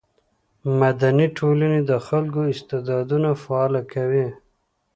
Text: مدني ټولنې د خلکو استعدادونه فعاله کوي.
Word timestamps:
مدني 0.79 1.27
ټولنې 1.37 1.79
د 1.89 1.91
خلکو 2.07 2.41
استعدادونه 2.53 3.29
فعاله 3.43 3.81
کوي. 3.93 4.27